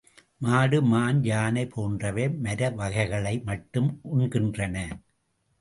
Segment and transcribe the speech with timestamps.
[0.43, 4.75] மாடு மான் யானை போன்றவை மர வகைகளை மட்டும் உண்கின்றன.